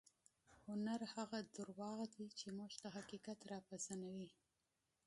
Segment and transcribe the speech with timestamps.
[0.65, 4.27] هنر هغه درواغ دي چې موږ ته حقیقت راپېژني.